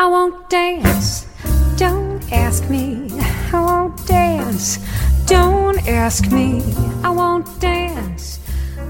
[0.00, 1.26] I won't dance.
[1.76, 3.08] Don't ask me.
[3.52, 4.80] I won't dance.
[5.26, 6.62] Don't ask me.
[7.04, 8.40] I won't dance.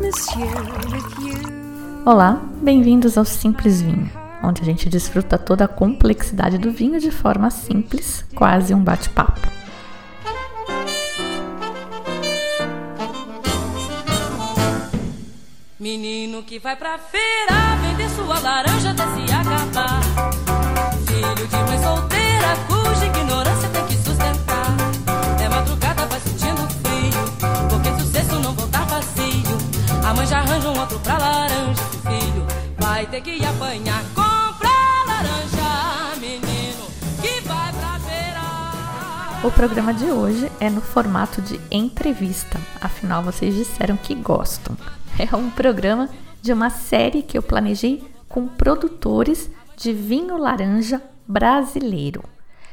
[0.01, 0.47] Monsieur,
[0.93, 2.05] with you.
[2.07, 4.09] Olá, bem-vindos ao Simples Vinho,
[4.41, 9.41] onde a gente desfruta toda a complexidade do vinho de forma simples, quase um bate-papo.
[15.77, 19.30] Menino que vai pra feira vender sua laranja até se acabar.
[39.43, 44.77] O programa de hoje é no formato de entrevista, afinal vocês disseram que gostam.
[45.19, 46.11] É um programa
[46.43, 52.25] de uma série que eu planejei com produtores de vinho laranja brasileiro.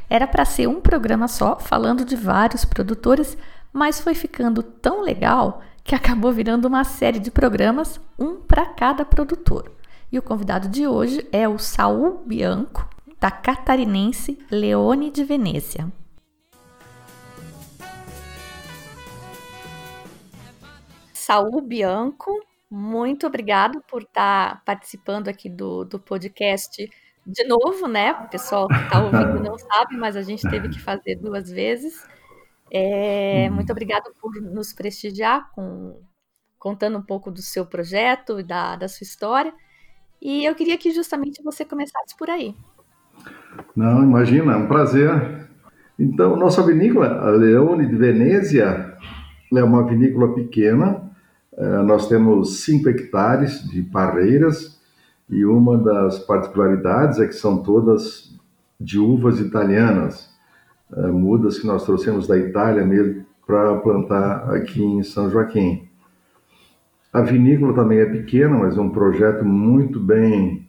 [0.09, 3.38] Era para ser um programa só, falando de vários produtores,
[3.72, 9.05] mas foi ficando tão legal que acabou virando uma série de programas, um para cada
[9.05, 9.72] produtor.
[10.11, 15.91] E o convidado de hoje é o Saul Bianco, da catarinense Leone de Venezia.
[21.13, 22.31] Saul Bianco,
[22.69, 26.89] muito obrigado por estar participando aqui do, do podcast
[27.28, 28.14] de novo, né?
[28.25, 32.08] O pessoal que está ouvindo não sabe, mas a gente teve que fazer duas vezes.
[32.72, 36.00] É, muito obrigado por nos prestigiar, com,
[36.58, 39.53] contando um pouco do seu projeto e da, da sua história.
[40.22, 42.56] E eu queria que justamente você começasse por aí.
[43.75, 45.50] Não, imagina, é um prazer.
[46.00, 48.95] Então, nossa vinícola, a Leone de Venezia,
[49.53, 51.12] é uma vinícola pequena.
[51.58, 54.77] Eh, Nós temos 5 hectares de parreiras
[55.30, 58.33] e uma das particularidades é que são todas
[58.80, 60.30] de uvas italianas,
[60.95, 65.88] eh, mudas que nós trouxemos da Itália mesmo para plantar aqui em São Joaquim.
[67.12, 70.68] A vinícola também é pequena, mas é um projeto muito bem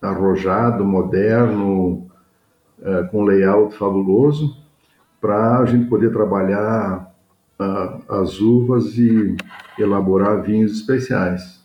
[0.00, 2.06] arrojado, moderno,
[2.82, 4.56] eh, com layout fabuloso,
[5.20, 7.10] para a gente poder trabalhar
[7.58, 9.36] ah, as uvas e
[9.78, 11.59] elaborar vinhos especiais.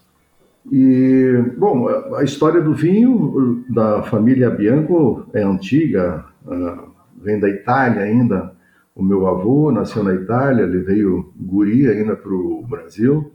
[0.72, 6.86] E, bom, a história do vinho da família Bianco é antiga, ah,
[7.22, 8.54] vem da Itália ainda.
[8.96, 13.32] O meu avô nasceu na Itália, ele veio guri ainda para o Brasil,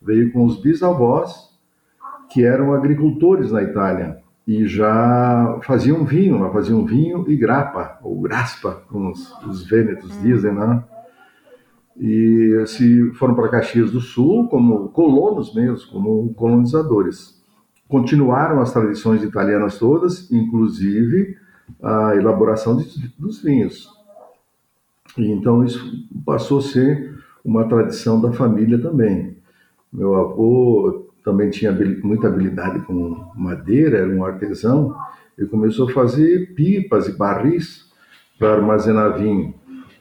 [0.00, 1.50] veio com os bisavós,
[2.30, 8.82] que eram agricultores na Itália e já faziam vinho, faziam vinho e grappa, ou graspa,
[8.88, 10.82] como os, os vênetos dizem, né?
[11.98, 17.40] E se foram para Caxias do Sul como colonos mesmo, como colonizadores.
[17.88, 21.36] Continuaram as tradições italianas todas, inclusive
[21.82, 23.88] a elaboração de- dos vinhos.
[25.18, 27.14] E então isso passou a ser
[27.44, 29.36] uma tradição da família também.
[29.92, 31.70] Meu avô também tinha
[32.02, 34.96] muita habilidade com madeira, era um artesão,
[35.38, 37.90] e começou a fazer pipas e barris
[38.38, 39.54] para armazenar vinho.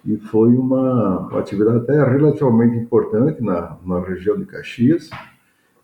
[0.05, 5.09] E foi uma, uma atividade até relativamente importante na, na região de Caxias.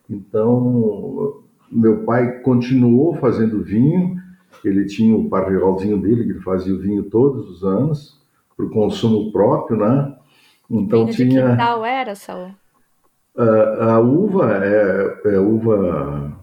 [0.10, 1.42] Então,
[1.72, 4.16] meu pai continuou fazendo vinho,
[4.64, 8.20] ele tinha o parreirolzinho dele, que ele fazia o vinho todos os anos,
[8.56, 10.16] para o consumo próprio, né?
[10.70, 11.52] Então Vinho de tinha...
[11.52, 12.52] quintal era, Saul?
[13.38, 16.34] A, a uva é, é uva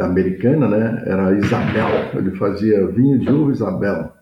[0.00, 1.02] americana, né?
[1.06, 1.88] Era Isabel.
[2.14, 4.13] Ele fazia vinho de uva Isabel.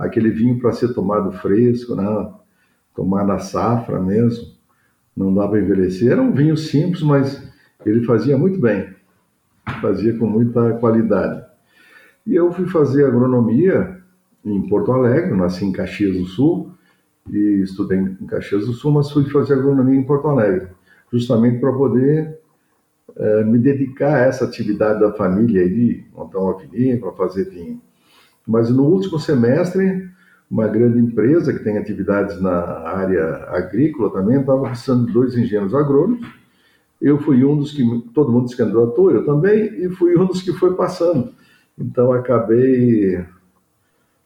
[0.00, 2.32] Aquele vinho para ser tomado fresco, né?
[2.94, 4.46] Tomar na safra mesmo.
[5.16, 6.10] Não dá para envelhecer.
[6.10, 7.42] Era um vinho simples, mas
[7.84, 8.88] ele fazia muito bem.
[9.80, 11.44] Fazia com muita qualidade.
[12.26, 14.00] E eu fui fazer agronomia
[14.44, 16.72] em Porto Alegre, nasci em Caxias do Sul
[17.30, 20.68] e estudei em Caxias do Sul, mas fui fazer agronomia em Porto Alegre,
[21.12, 22.40] justamente para poder
[23.16, 27.80] eh, me dedicar a essa atividade da família aí montar uma vinícola, fazer vinho.
[28.50, 30.10] Mas no último semestre,
[30.50, 35.72] uma grande empresa que tem atividades na área agrícola também estava precisando de dois engenheiros
[35.72, 36.26] agrônomos.
[37.00, 40.42] Eu fui um dos que todo mundo se candidatou, eu também, e fui um dos
[40.42, 41.32] que foi passando.
[41.78, 43.24] Então acabei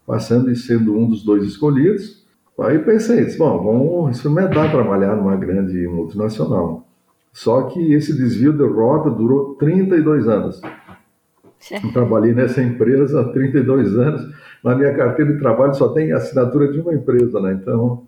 [0.06, 2.24] passando e sendo um dos dois escolhidos.
[2.60, 6.88] Aí pensei, bom, vamos experimentar trabalhar numa grande multinacional.
[7.30, 10.62] Só que esse desvio de rota durou 32 anos.
[11.70, 14.34] Eu trabalhei nessa empresa há 32 anos.
[14.62, 17.52] Na minha carteira de trabalho só tem assinatura de uma empresa, né?
[17.60, 18.06] Então,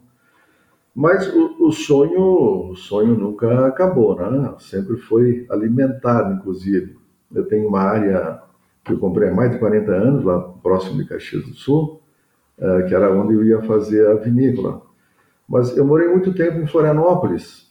[0.94, 4.54] mas o, o sonho, o sonho nunca acabou, né?
[4.58, 6.96] Sempre foi alimentado, inclusive.
[7.34, 8.40] Eu tenho uma área
[8.84, 12.00] que eu comprei há mais de 40 anos, lá próximo de Caxias do Sul,
[12.58, 14.80] é, que era onde eu ia fazer a vinícola.
[15.48, 17.66] Mas eu morei muito tempo em Florianópolis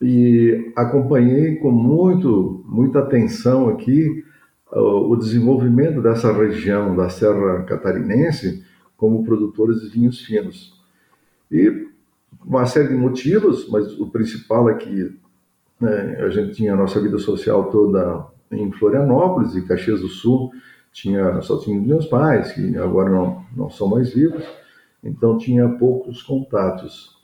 [0.00, 4.24] e acompanhei com muito, muita atenção aqui
[4.72, 8.64] o desenvolvimento dessa região da Serra Catarinense
[8.96, 10.78] como produtores de vinhos finos.
[11.50, 11.88] E
[12.44, 15.18] uma série de motivos, mas o principal é que
[15.80, 20.50] né, a gente tinha a nossa vida social toda em Florianópolis e Caxias do Sul,
[20.92, 24.44] tinha só tinha meus pais, que agora não, não são mais vivos,
[25.02, 27.16] então tinha poucos contatos.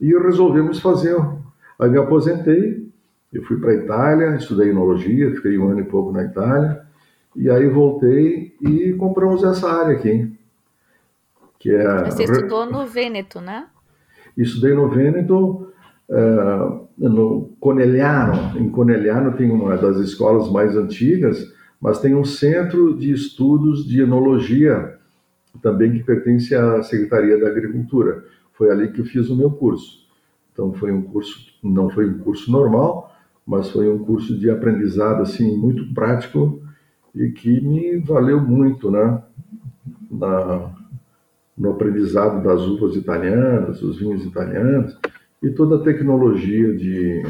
[0.00, 1.16] E resolvemos fazer.
[1.78, 2.79] Aí me aposentei,
[3.32, 6.82] eu fui para a Itália, estudei enologia, fiquei um ano e pouco na Itália,
[7.36, 10.32] e aí voltei e compramos essa área aqui.
[11.58, 12.04] Que é...
[12.04, 13.66] Você estudou no Vêneto, né?
[14.36, 15.72] Estudei no Vêneto,
[16.08, 18.58] uh, no Conegliano.
[18.58, 24.02] Em Conegliano tem uma das escolas mais antigas, mas tem um centro de estudos de
[24.02, 24.98] enologia
[25.62, 28.24] também que pertence à Secretaria da Agricultura.
[28.52, 30.00] Foi ali que eu fiz o meu curso.
[30.52, 33.14] Então foi um curso, não foi um curso normal,
[33.50, 36.62] mas foi um curso de aprendizado assim muito prático
[37.12, 39.24] e que me valeu muito, né?
[40.08, 40.72] Na,
[41.58, 44.96] no aprendizado das uvas italianas, dos vinhos italianos
[45.42, 47.24] e toda a tecnologia de,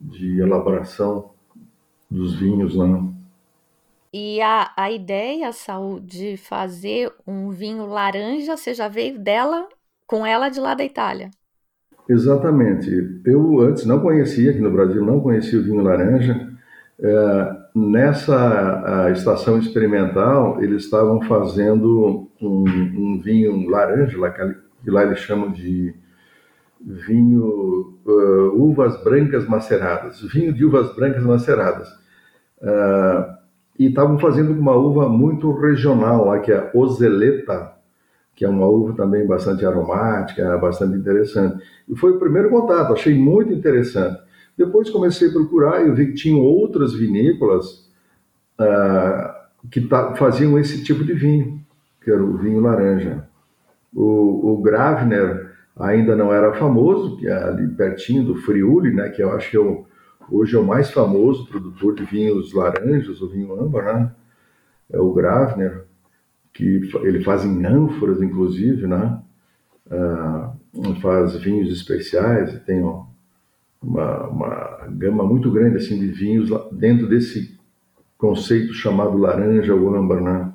[0.00, 1.32] de elaboração
[2.10, 3.12] dos vinhos, né?
[4.10, 9.68] E a, a ideia, Saul, de fazer um vinho laranja, você já veio dela,
[10.06, 11.30] com ela de lá da Itália?
[12.08, 13.20] Exatamente.
[13.24, 16.48] Eu antes não conhecia, aqui no Brasil não conhecia o vinho laranja.
[17.00, 25.18] É, nessa estação experimental, eles estavam fazendo um, um vinho laranja, lá, que lá eles
[25.18, 25.94] chamam de
[26.84, 31.88] vinho uh, uvas brancas maceradas, vinho de uvas brancas maceradas.
[32.60, 33.34] Uh,
[33.78, 37.72] e estavam fazendo uma uva muito regional lá, que é a Ozeleta,
[38.34, 41.62] que é uma uva também bastante aromática, bastante interessante.
[41.88, 44.20] E foi o primeiro contato, achei muito interessante.
[44.56, 47.88] Depois comecei a procurar e vi que tinham outras vinícolas
[48.58, 49.34] uh,
[49.70, 49.86] que
[50.16, 51.60] faziam esse tipo de vinho,
[52.02, 53.26] que era o vinho laranja.
[53.94, 59.22] O, o Gravner ainda não era famoso, que é ali pertinho do Friuli, né, que
[59.22, 59.84] eu acho que é
[60.30, 64.12] hoje é o mais famoso produtor de vinhos laranjas, o vinho âmbar, né?
[64.90, 65.84] É o Gravner,
[66.54, 69.20] que ele faz em ânforas, inclusive, né?
[69.86, 72.82] Uh, faz vinhos especiais tem
[73.82, 77.58] uma, uma gama muito grande assim de vinhos dentro desse
[78.16, 80.54] conceito chamado laranja ou âmbar, né?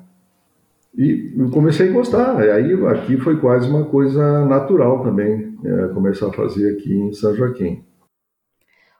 [0.96, 2.36] E eu comecei a gostar.
[2.36, 7.34] Aí aqui foi quase uma coisa natural também é, começar a fazer aqui em São
[7.34, 7.84] Joaquim.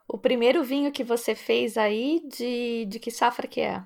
[0.06, 3.82] O primeiro vinho que você fez aí, de, de que safra que é?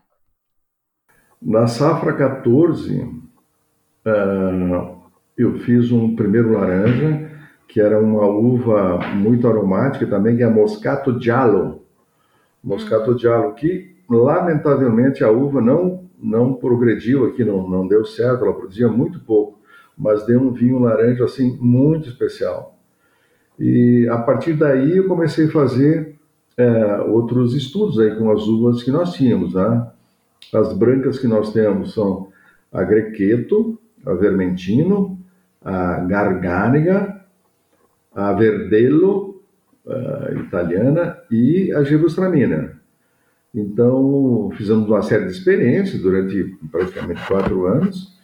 [1.45, 3.21] Na safra 14, uh,
[4.07, 4.95] é,
[5.37, 7.31] eu fiz um primeiro laranja,
[7.69, 11.83] que era uma uva muito aromática também, que é Moscato Giallo.
[12.63, 13.19] Moscato hum.
[13.19, 18.89] Giallo, que lamentavelmente a uva não, não progrediu aqui, não, não deu certo, ela produzia
[18.89, 19.59] muito pouco,
[19.99, 22.79] mas deu um vinho laranja assim muito especial.
[23.59, 26.17] E a partir daí eu comecei a fazer
[26.57, 29.91] é, outros estudos aí com as uvas que nós tínhamos, né?
[30.53, 32.29] As brancas que nós temos são
[32.73, 35.19] a Grequeto, a Vermentino,
[35.65, 37.25] a Garganega,
[38.15, 39.43] a Verdello,
[39.87, 42.77] a italiana, e a Gewürztraminer.
[43.55, 48.19] Então, fizemos uma série de experiências durante praticamente quatro anos,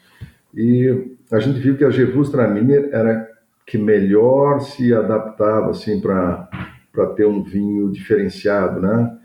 [0.55, 3.29] e a gente viu que a Gewürztraminer era
[3.65, 6.49] que melhor se adaptava assim para
[7.15, 9.17] ter um vinho diferenciado, né?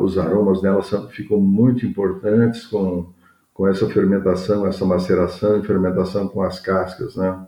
[0.00, 3.06] Os aromas dela são, ficam muito importantes com,
[3.52, 7.46] com essa fermentação, essa maceração e fermentação com as cascas, né?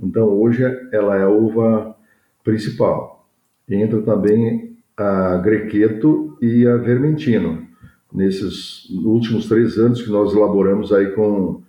[0.00, 1.96] Então hoje ela é a uva
[2.42, 3.26] principal.
[3.68, 7.66] Entra também a Grequeto e a Vermentino
[8.12, 11.62] nesses últimos três anos que nós elaboramos aí com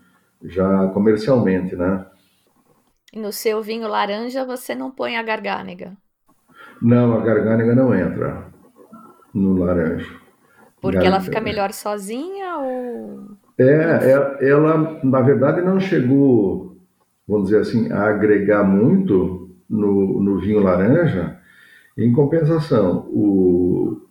[0.43, 2.05] já comercialmente, né?
[3.13, 5.97] E no seu vinho laranja você não põe a gargânega?
[6.81, 8.49] Não, a gargânega não entra
[9.33, 10.09] no laranja.
[10.81, 13.37] Porque ela fica melhor sozinha ou...
[13.57, 16.77] É, é, ela na verdade não chegou,
[17.27, 21.37] vamos dizer assim, a agregar muito no, no vinho laranja.
[21.97, 24.01] Em compensação, o,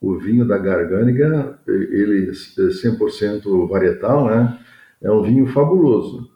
[0.00, 4.58] o vinho da Gargânega, ele é 100% varietal, né?
[5.00, 6.30] É um vinho fabuloso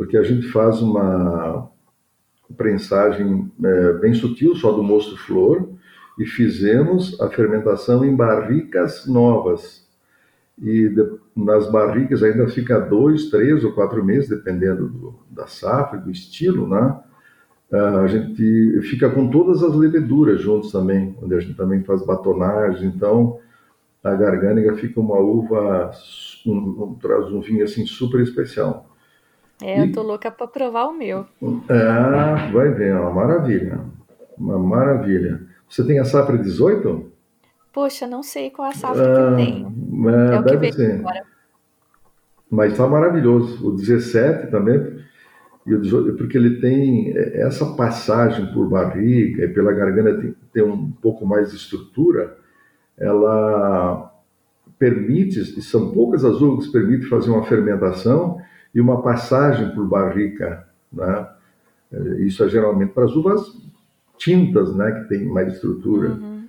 [0.00, 1.70] porque a gente faz uma
[2.56, 5.74] prensagem é, bem sutil, só do mosto flor,
[6.18, 9.88] e fizemos a fermentação em barricas novas.
[10.60, 15.98] e de, nas barricas ainda fica dois, três ou quatro meses, dependendo do, da safra,
[15.98, 17.00] do estilo, né?
[17.72, 22.88] a gente fica com todas as leveduras juntos também, onde a gente também faz batonagem,
[22.88, 23.38] então
[24.02, 25.92] a gargânega fica uma uva,
[26.46, 28.88] um, um, traz um vinho assim super especial.
[29.62, 31.26] É, e, eu tô louca para provar o meu.
[31.68, 33.80] É, vai ver, é uma maravilha,
[34.36, 35.42] uma maravilha.
[35.70, 37.12] Você tem a safra 18?
[37.72, 40.10] Poxa, não sei qual é a safra ah, que eu tenho.
[40.10, 40.94] É, é o que veio ser.
[40.96, 41.22] agora.
[42.50, 43.68] Mas está maravilhoso.
[43.68, 44.98] O 17 também,
[46.18, 51.24] porque ele tem é, essa passagem por barriga e pela garganta tem, tem um pouco
[51.24, 52.36] mais de estrutura,
[52.98, 54.12] ela
[54.76, 58.40] permite, e são poucas as uvas que permitem fazer uma fermentação
[58.74, 61.28] e uma passagem por barrica, né?
[61.92, 63.69] É, isso é geralmente para as uvas
[64.20, 66.10] tintas, né, que tem mais estrutura.
[66.10, 66.46] Uhum.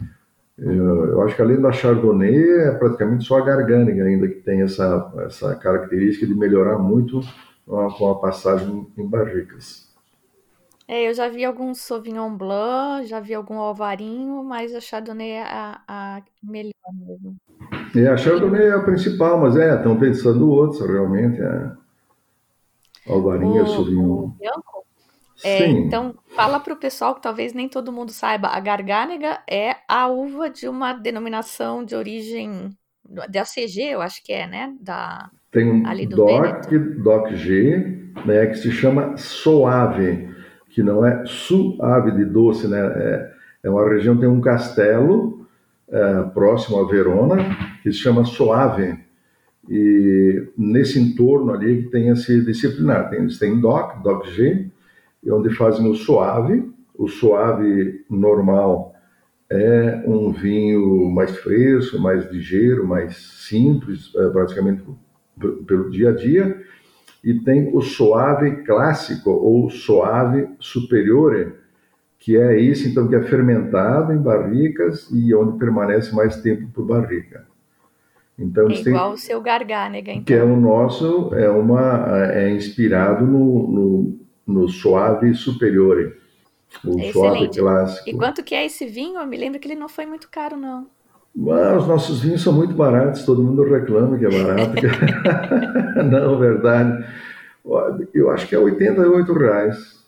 [0.57, 4.61] Eu, eu, acho que além da Chardonnay, é praticamente só a Garganega ainda que tem
[4.61, 7.21] essa, essa característica de melhorar muito
[7.65, 9.89] com a passagem em barricas.
[10.87, 15.43] É, eu já vi alguns Sauvignon Blanc, já vi algum Alvarinho, mas a Chardonnay é
[15.43, 17.37] a, a melhor mesmo.
[17.95, 21.41] É, a Chardonnay é a principal, mas é, estão pensando outros, realmente.
[21.41, 21.71] É.
[23.07, 24.09] Alvarinho, o, Sauvignon.
[24.09, 24.61] O Bianco?
[25.43, 29.75] É, então, fala para o pessoal que talvez nem todo mundo saiba, a Garganega é
[29.88, 32.69] a uva de uma denominação de origem
[33.29, 34.74] da CG, eu acho que é, né?
[34.79, 40.29] Da, Tem um ali do DOC, DOC G, né, que se chama Soave,
[40.69, 42.79] que não é suave de doce, né?
[42.79, 43.31] É,
[43.63, 45.45] é uma região, tem um castelo
[45.89, 47.38] é, próximo a Verona,
[47.83, 48.98] que se chama Soave,
[49.69, 54.71] e nesse entorno ali que tem esse disciplinar, tem, eles têm DOC, DOC G,
[55.29, 56.71] onde fazem o suave.
[56.97, 58.93] O suave normal
[59.49, 64.83] é um vinho mais fresco, mais ligeiro, mais simples, praticamente
[65.67, 66.61] pelo dia a dia.
[67.23, 71.53] E tem o suave clássico ou suave superiore,
[72.17, 76.85] que é esse então que é fermentado em barricas e onde permanece mais tempo por
[76.85, 77.45] barrica.
[78.39, 80.23] Então, é igual o seu gargánega, então.
[80.23, 86.13] Que é o nosso, é uma é inspirado no, no no suave superiore,
[86.83, 88.10] o é suave clássico.
[88.10, 89.19] E quanto que é esse vinho?
[89.19, 90.88] Eu me lembro que ele não foi muito caro, não.
[91.50, 94.74] Ah, os nossos vinhos são muito baratos, todo mundo reclama que é barato.
[96.03, 97.05] não, verdade.
[98.13, 100.01] Eu acho que é 88 reais.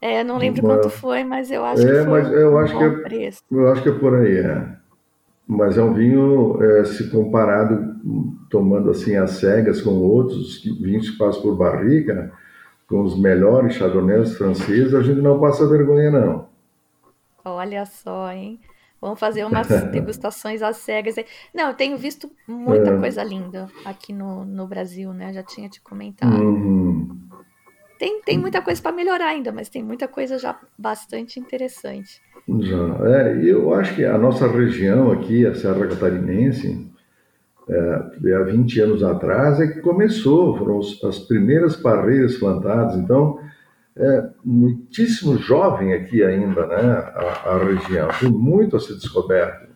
[0.00, 0.74] É, não lembro Uma...
[0.74, 3.42] quanto foi, mas eu acho é, que foi mas eu um acho que é, preço.
[3.50, 4.76] Eu acho que é por aí, é.
[5.48, 7.94] Mas é um vinho, é, se comparado,
[8.50, 12.32] tomando assim as cegas com outros vinhos que passam por barrica,
[12.88, 16.48] com os melhores chardonnays franceses, a gente não passa vergonha, não.
[17.44, 18.60] Olha só, hein?
[19.00, 21.16] Vamos fazer umas degustações às cegas.
[21.54, 22.98] Não, eu tenho visto muita é.
[22.98, 25.32] coisa linda aqui no, no Brasil, né?
[25.32, 26.42] Já tinha te comentado.
[26.42, 27.08] Uhum.
[27.98, 32.20] Tem, tem muita coisa para melhorar ainda, mas tem muita coisa já bastante interessante.
[32.60, 32.76] Já.
[33.06, 36.90] É, eu acho que a nossa região aqui, a Serra Catarinense,
[37.68, 43.40] é, há 20 anos atrás é que começou, foram as primeiras parreiras plantadas, então
[43.96, 49.66] é muitíssimo jovem aqui ainda, né, a, a região, tem muito a ser descoberto.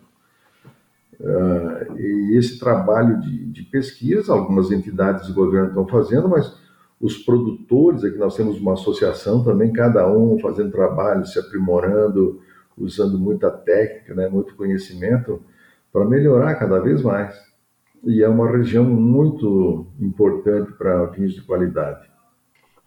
[1.19, 6.55] É, e esse trabalho de, de, pesquisa, algumas entidades do governo estão fazendo, mas
[6.99, 12.39] os produtores, aqui nós temos uma associação também, cada um fazendo trabalho, se aprimorando,
[12.77, 15.41] usando muita técnica, né, muito conhecimento,
[15.91, 17.50] para melhorar cada vez mais
[18.03, 22.09] e é uma região muito importante para vinhos de qualidade.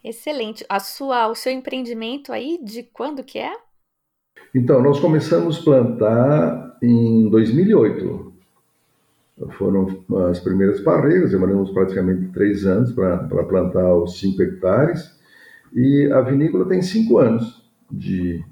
[0.03, 0.65] Excelente.
[0.69, 3.53] A sua, o seu empreendimento aí, de quando que é?
[4.55, 8.33] Então, nós começamos a plantar em 2008.
[9.59, 15.19] Foram as primeiras parreiras, demoramos praticamente três anos para plantar os cinco hectares.
[15.75, 18.45] E a vinícola tem cinco anos de,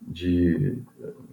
[0.00, 0.78] de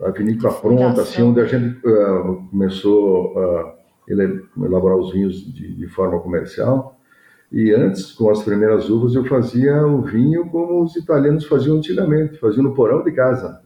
[0.02, 5.88] a vinícola pronta, assim, onde a gente uh, começou uh, elaborar os vinhos de, de,
[5.88, 7.00] forma comercial.
[7.52, 12.38] E antes, com as primeiras uvas, eu fazia o vinho como os italianos faziam antigamente,
[12.38, 13.62] faziam no porão de casa.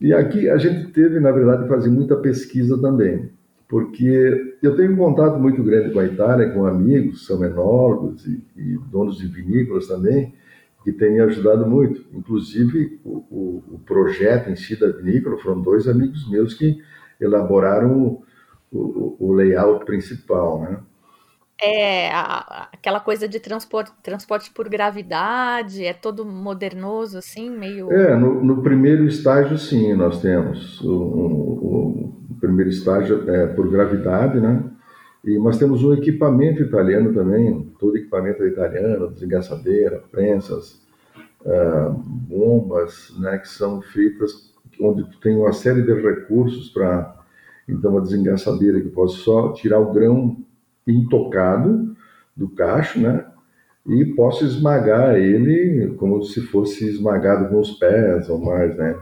[0.00, 3.30] E aqui a gente teve, na verdade, fazer muita pesquisa também,
[3.68, 8.42] porque eu tenho um contato muito grande com a Itália, com amigos, são enólogos e,
[8.56, 10.34] e donos de vinícolas também,
[10.82, 12.04] que têm me ajudado muito.
[12.14, 16.78] Inclusive, o, o, o projeto em si da vinícola foram dois amigos meus que
[17.20, 18.22] elaboraram
[18.72, 20.78] o, o layout principal, né?
[21.62, 27.92] É, a, aquela coisa de transporte, transporte por gravidade, é todo modernoso, assim, meio...
[27.92, 30.80] É, no, no primeiro estágio, sim, nós temos.
[30.80, 34.64] O, o, o, primeiro estágio é por gravidade, né?
[35.22, 40.80] E nós temos um equipamento italiano também, todo equipamento é italiano, desengaçadeira, prensas,
[41.42, 44.50] uh, bombas, né, que são feitas
[44.80, 47.19] onde tem uma série de recursos para
[47.70, 50.36] então a desengaçadeira que pode só tirar o grão
[50.86, 51.94] intocado
[52.36, 53.26] do cacho, né?
[53.86, 58.96] E posso esmagar ele como se fosse esmagado com os pés ou mais, né?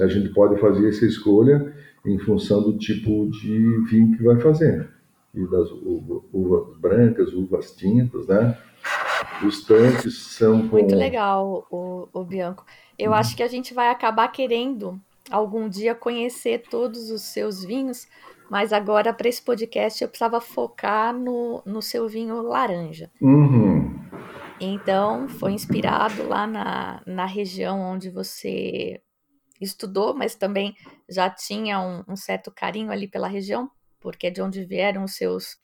[0.00, 1.74] A gente pode fazer essa escolha
[2.06, 4.88] em função do tipo de vinho que vai fazer
[5.34, 5.70] e das
[6.32, 8.56] uvas brancas, uvas tintas, né?
[9.44, 10.76] Os tanques são com...
[10.76, 12.64] Muito legal, o, o Bianco.
[12.98, 13.16] Eu uhum.
[13.16, 18.06] acho que a gente vai acabar querendo algum dia conhecer todos os seus vinhos,
[18.50, 23.10] mas agora para esse podcast eu precisava focar no, no seu vinho laranja.
[23.20, 23.98] Uhum.
[24.60, 29.00] Então, foi inspirado lá na, na região onde você
[29.60, 30.74] estudou, mas também
[31.08, 33.70] já tinha um, um certo carinho ali pela região,
[34.00, 35.58] porque é de onde vieram os seus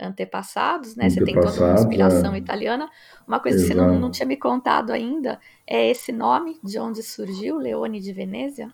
[0.00, 1.10] antepassados, né?
[1.10, 2.38] Você tem toda uma inspiração é.
[2.38, 2.88] italiana.
[3.28, 3.72] Uma coisa Exato.
[3.72, 8.00] que você não, não tinha me contado ainda é esse nome, de onde surgiu, Leone
[8.00, 8.72] de Venezia?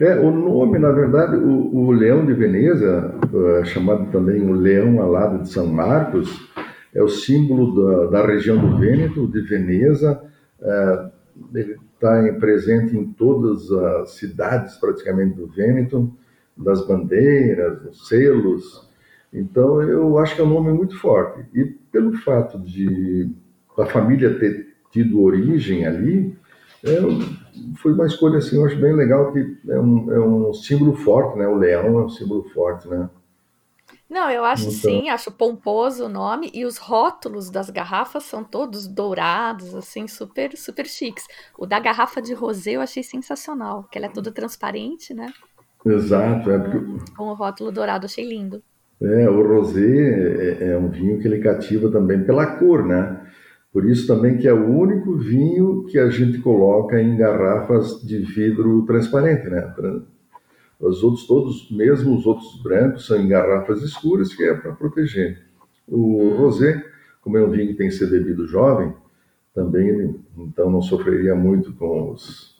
[0.00, 3.14] É, o nome, na verdade, o, o Leão de Veneza,
[3.60, 6.48] é chamado também o Leão Alado de São Marcos,
[6.94, 10.22] é o símbolo da, da região do Vêneto, de Veneza.
[10.60, 11.10] É,
[11.54, 16.12] ele está presente em todas as cidades, praticamente, do Vêneto,
[16.56, 18.88] das bandeiras, dos selos.
[19.32, 21.44] Então, eu acho que é um nome muito forte.
[21.54, 23.30] E pelo fato de
[23.76, 26.36] a família ter tido origem ali,
[26.84, 26.98] é,
[27.76, 31.38] foi uma escolha assim, eu acho bem legal que é um, é um símbolo forte,
[31.38, 31.46] né?
[31.46, 33.08] O leão é um símbolo forte, né?
[34.08, 34.72] Não, eu acho então...
[34.72, 40.56] sim, acho pomposo o nome e os rótulos das garrafas são todos dourados, assim, super,
[40.56, 41.26] super chiques.
[41.58, 45.30] O da garrafa de rosé eu achei sensacional, que ela é toda transparente, né?
[45.84, 47.14] Exato, é porque...
[47.14, 48.62] com o rótulo dourado, achei lindo.
[49.00, 53.27] É, o rosé é, é um vinho que ele cativa também pela cor, né?
[53.72, 58.18] Por isso também que é o único vinho que a gente coloca em garrafas de
[58.18, 59.74] vidro transparente, né?
[60.80, 65.42] Os outros todos, mesmo os outros brancos, são em garrafas escuras, que é para proteger.
[65.86, 66.36] O hum.
[66.36, 66.84] rosé,
[67.20, 68.92] como é um vinho que tem que ser bebido jovem,
[69.54, 72.58] também ele, então não sofreria muito com os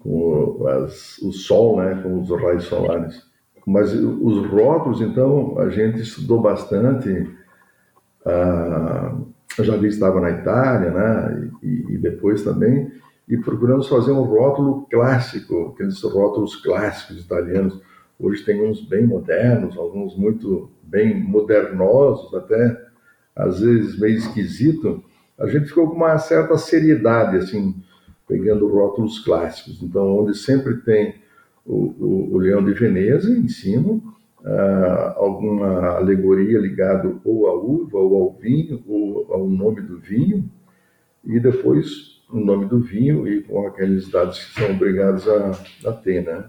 [0.00, 3.22] com as, o sol, né, com os raios solares.
[3.66, 7.30] Mas os rótulos, então, a gente estudou bastante.
[8.24, 9.14] Ah,
[9.60, 12.90] eu já estava na Itália, né, e, e, depois também,
[13.28, 17.80] e procuramos fazer um rótulo clássico, aqueles rótulos clássicos italianos.
[18.18, 22.80] Hoje tem uns bem modernos, alguns muito bem modernosos, até
[23.34, 25.02] às vezes meio esquisito.
[25.38, 27.74] A gente ficou com uma certa seriedade, assim,
[28.26, 29.82] pegando rótulos clássicos.
[29.82, 31.14] Então, onde sempre tem
[31.64, 34.00] o, o, o Leão de Veneza em cima,
[34.44, 40.50] ah, alguma alegoria ligada ou à uva, ou ao vinho, ou ao nome do vinho,
[41.24, 45.50] e depois o nome do vinho e com aqueles dados que são obrigados a,
[45.88, 46.44] a ter, né?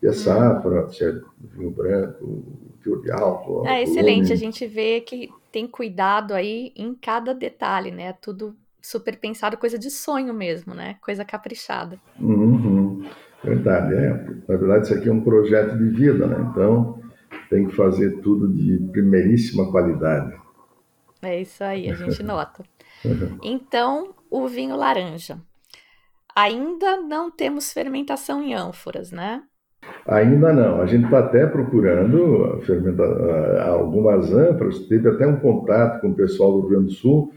[0.00, 0.14] Que é uhum.
[0.14, 2.44] safra, se é vinho branco,
[2.82, 3.66] teor de álcool.
[3.66, 8.12] É excelente, a gente vê que tem cuidado aí em cada detalhe, né?
[8.20, 10.96] Tudo super pensado, coisa de sonho mesmo, né?
[11.00, 11.98] Coisa caprichada.
[12.20, 13.04] Uhum.
[13.42, 14.08] Verdade, é.
[14.48, 16.48] Na verdade, isso aqui é um projeto de vida, né?
[16.50, 16.98] Então,
[17.54, 20.36] tem que fazer tudo de primeiríssima qualidade.
[21.22, 22.64] É isso aí, a gente nota.
[23.44, 25.38] Então, o vinho laranja.
[26.34, 29.44] Ainda não temos fermentação em ânforas, né?
[30.04, 30.80] Ainda não.
[30.80, 34.80] A gente está até procurando fermentar algumas ânforas.
[34.88, 37.32] Teve até um contato com o pessoal do Rio Grande do Sul,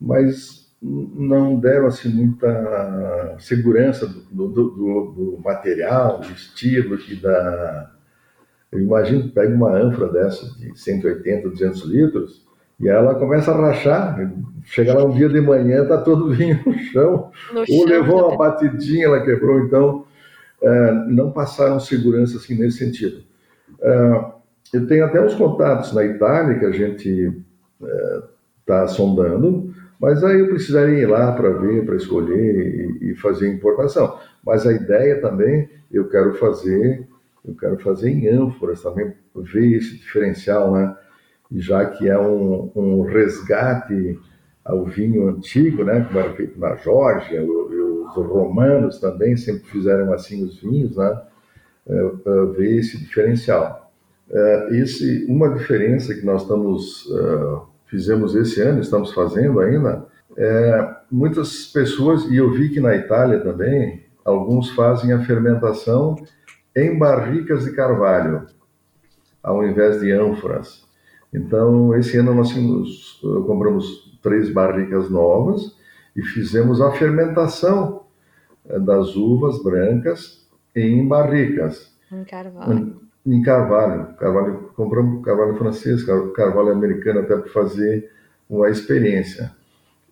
[0.00, 7.92] mas não deram assim, muita segurança do, do, do, do material, do estilo e da,
[8.72, 12.46] eu imagino que pega uma ânfora dessa de 180, 200 litros
[12.78, 14.32] e ela começa a rachar.
[14.64, 17.30] Chega lá um dia de manhã, tá todo vinho no chão.
[17.52, 19.60] No ou chão, levou uma batidinha, ela quebrou.
[19.60, 20.04] Então,
[20.62, 23.22] é, não passaram segurança assim nesse sentido.
[23.82, 24.24] É,
[24.72, 27.42] eu tenho até uns contatos na Itália que a gente
[28.60, 33.14] está é, sondando, mas aí eu precisaria ir lá para ver, para escolher e, e
[33.16, 34.16] fazer importação.
[34.44, 37.06] Mas a ideia também, eu quero fazer
[37.44, 40.96] eu quero fazer em ânforas também, ver esse diferencial, né?
[41.52, 44.18] Já que é um, um resgate
[44.64, 46.04] ao vinho antigo, né?
[46.04, 51.22] Como era feito na Geórgia, os romanos também sempre fizeram assim os vinhos, né?
[51.88, 53.90] É, é, ver esse diferencial.
[54.30, 57.08] É, esse, uma diferença que nós estamos
[57.90, 63.40] fizemos esse ano, estamos fazendo ainda, é, muitas pessoas, e eu vi que na Itália
[63.40, 66.16] também, alguns fazem a fermentação
[66.76, 68.46] em barricas de carvalho,
[69.42, 70.86] ao invés de ânforas.
[71.32, 75.76] Então, esse ano nós tínhamos, compramos três barricas novas
[76.16, 78.04] e fizemos a fermentação
[78.68, 81.94] eh, das uvas brancas em barricas.
[82.10, 83.00] Em carvalho.
[83.24, 84.14] Em carvalho.
[84.16, 84.70] carvalho.
[84.74, 86.04] Compramos carvalho francês,
[86.34, 88.10] carvalho americano até para fazer
[88.48, 89.52] uma experiência.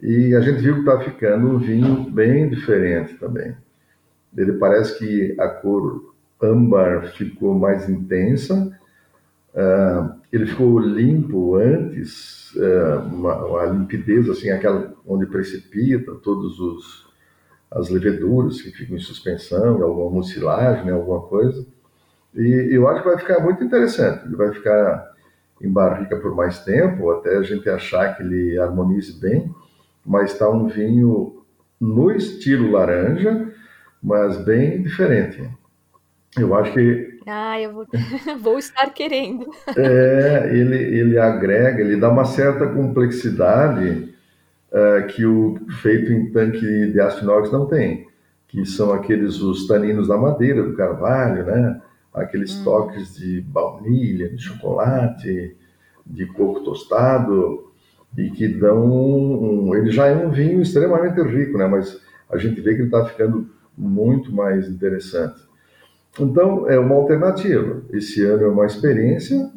[0.01, 3.57] E a gente viu que está ficando um vinho bem diferente também.
[4.37, 8.79] Ele parece que a cor âmbar ficou mais intensa,
[9.55, 17.09] uh, ele ficou limpo antes, uh, uma, limpidez assim, aquela onde precipita todos os
[17.71, 21.67] as leveduras que ficam em suspensão, alguma mucilagem, né, alguma coisa.
[22.35, 24.25] E eu acho que vai ficar muito interessante.
[24.27, 25.13] Ele vai ficar
[25.61, 29.53] em barrica por mais tempo, até a gente achar que ele harmonize bem,
[30.05, 31.43] mas está um vinho
[31.81, 33.53] no estilo laranja,
[34.03, 35.51] mas bem diferente.
[36.37, 37.19] Eu acho que.
[37.27, 37.87] Ah, eu vou,
[38.41, 39.47] vou estar querendo.
[39.77, 44.15] é, ele, ele agrega, ele dá uma certa complexidade
[44.73, 48.07] uh, que o feito em tanque de aço inox não tem,
[48.47, 51.81] que são aqueles os taninos da madeira, do carvalho, né?
[52.15, 52.65] Aqueles hum.
[52.65, 55.57] toques de baunilha, de chocolate,
[56.07, 57.71] de coco tostado,
[58.17, 61.67] e que dão um, ele já é um vinho extremamente rico, né?
[61.67, 65.48] Mas a gente vê que ele está ficando muito mais interessante.
[66.19, 67.83] Então, é uma alternativa.
[67.93, 69.51] Esse ano é uma experiência,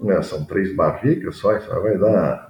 [0.00, 2.48] né, são três barricas só, isso vai dar,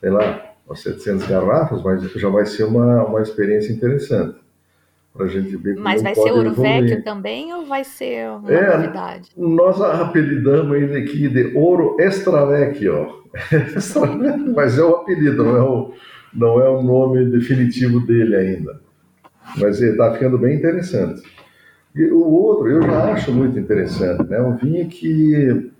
[0.00, 4.36] sei lá, 700 garrafas, mas já vai ser uma, uma experiência interessante.
[5.12, 8.76] Para a gente ver Mas vai ser ouro vecchio também ou vai ser uma é,
[8.76, 9.30] novidade?
[9.34, 13.24] Nós apelidamos ele aqui de ouro extravecchio.
[14.54, 15.92] mas é o apelido, não é o,
[16.34, 18.80] não é o nome definitivo dele ainda.
[19.56, 21.22] Mas ele está ficando bem interessante.
[21.96, 24.38] E o outro eu já acho muito interessante, né?
[24.42, 25.72] Um vinho que,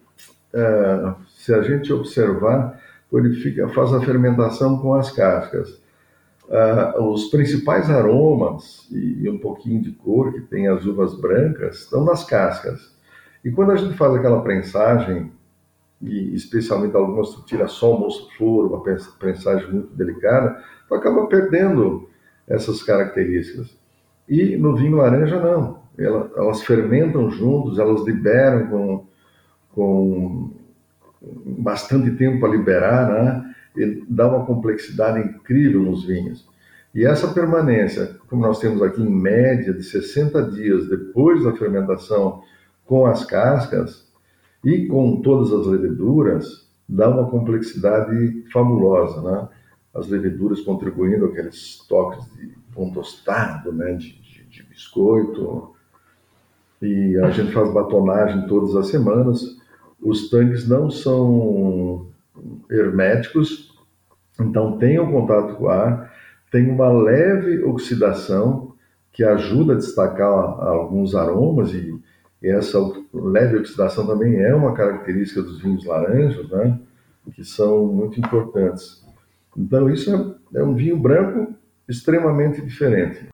[0.55, 2.81] é, se a gente observar,
[3.13, 5.79] ele fica, faz a fermentação com as cascas.
[6.49, 11.81] Uh, os principais aromas e, e, um pouquinho de cor que tem as uvas brancas
[11.81, 12.95] estão nas cascas.
[13.45, 15.33] E quando a gente faz aquela prensagem,
[16.01, 18.83] e especialmente algumas tu tira só o moço flor, uma
[19.19, 22.09] prensagem muito delicada, tu acaba perdendo
[22.47, 23.77] essas características.
[24.29, 29.07] E no vinho laranja não, elas, fermentam juntos, elas liberam com,
[29.73, 30.51] com
[31.59, 33.55] bastante tempo para liberar, né?
[33.77, 36.47] E dá uma complexidade incrível nos vinhos.
[36.95, 42.43] E essa permanência, como nós temos aqui em média de 60 dias depois da fermentação
[42.87, 44.07] com as cascas
[44.65, 49.49] e com todas as leveduras, dá uma complexidade fabulosa, né?
[49.95, 53.93] As leveduras contribuindo aqueles toques de pão tostado, né?
[53.95, 55.76] De, de, de biscoito.
[56.83, 59.57] E a gente faz batonagem todas as semanas
[60.01, 62.07] os tanques não são
[62.71, 63.75] herméticos,
[64.41, 66.13] então tem o contato com o ar,
[66.51, 68.75] tem uma leve oxidação
[69.13, 71.99] que ajuda a destacar alguns aromas e,
[72.43, 72.79] essa
[73.13, 76.79] leve oxidação também é uma característica dos vinhos laranjas, né?
[77.35, 79.05] Que são muito importantes.
[79.57, 81.57] Então isso é, é um vinho branco
[81.89, 83.27] extremamente diferente.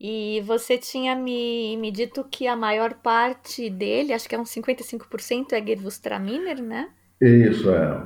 [0.00, 4.50] E você tinha me, me dito que a maior parte dele, acho que é uns
[4.50, 6.88] 55%, é Gewürztraminer, né?
[7.20, 8.02] Isso, é.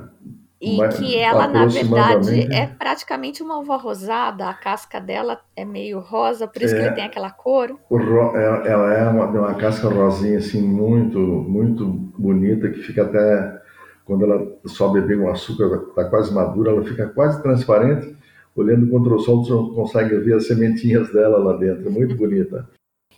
[0.59, 4.47] E Mas, que ela, na verdade, é praticamente uma uva rosada.
[4.47, 7.77] A casca dela é meio rosa, por isso é, que ele tem aquela cor.
[7.91, 11.85] Ro, é, ela é uma, uma casca rosinha, assim, muito, muito
[12.17, 13.61] bonita, que fica até...
[14.05, 18.15] Quando ela sobe bem o açúcar, está quase madura, ela fica quase transparente
[18.55, 22.67] olhando contra o sol, você consegue ver as sementinhas dela lá dentro, é muito bonita.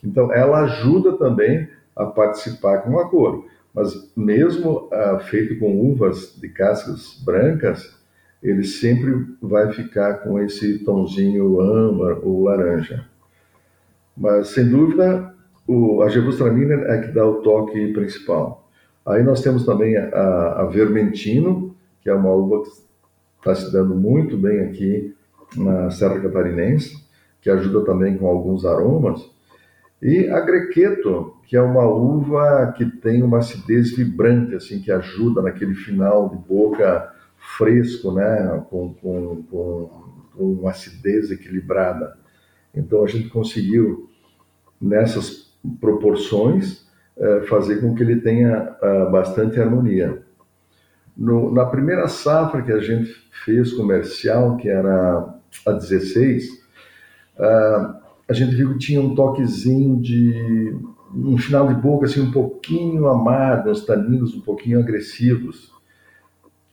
[0.03, 6.35] Então, ela ajuda também a participar com a cor, mas mesmo uh, feito com uvas
[6.39, 7.95] de cascas brancas,
[8.41, 13.05] ele sempre vai ficar com esse tomzinho âmbar ou laranja.
[14.15, 15.33] Mas, sem dúvida,
[15.67, 18.69] o, a Gewürztraminer é que dá o toque principal.
[19.05, 22.69] Aí nós temos também a, a Vermentino, que é uma uva que
[23.39, 25.14] está se dando muito bem aqui
[25.57, 27.03] na Serra Catarinense,
[27.41, 29.21] que ajuda também com alguns aromas.
[30.01, 35.41] E a Grequeto, que é uma uva que tem uma acidez vibrante, assim, que ajuda
[35.41, 37.11] naquele final de boca
[37.57, 39.89] fresco, né, com, com, com,
[40.35, 42.17] com uma acidez equilibrada.
[42.73, 44.09] Então a gente conseguiu,
[44.81, 46.85] nessas proporções,
[47.17, 50.21] eh, fazer com que ele tenha ah, bastante harmonia.
[51.15, 53.09] No, na primeira safra que a gente
[53.45, 55.34] fez comercial, que era
[55.65, 56.57] a 16, uh,
[57.39, 60.75] ah, a gente viu que tinha um toquezinho de
[61.13, 65.73] um final de boca assim um pouquinho amargo, os taninos um pouquinho agressivos.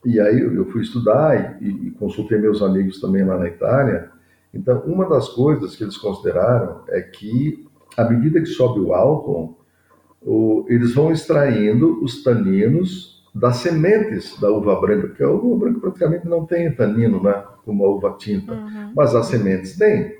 [0.04, 4.10] E aí eu fui estudar e, e, consultei meus amigos também lá na Itália.
[4.52, 7.64] Então, uma das coisas que eles consideraram é que,
[7.96, 9.56] à medida que sobe o álcool,
[10.20, 15.80] o, eles vão extraindo os taninos das sementes da uva branca, porque a uva branca
[15.80, 18.92] praticamente não tem tanino, né, como a uva tinta, uhum.
[18.94, 20.16] mas as sementes têm.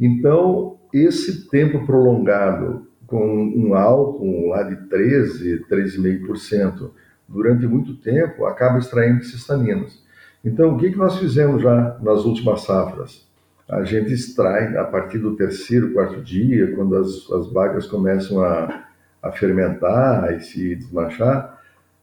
[0.00, 6.90] Então, esse tempo prolongado com um álcool lá de 13, 13,5%,
[7.28, 10.02] durante muito tempo, acaba extraindo esses taninos.
[10.44, 13.26] Então, o que, que nós fizemos já nas últimas safras?
[13.68, 18.86] A gente extrai a partir do terceiro, quarto dia, quando as, as bagas começam a,
[19.22, 21.51] a fermentar e se desmanchar,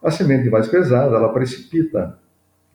[0.01, 2.17] a semente mais pesada, ela precipita.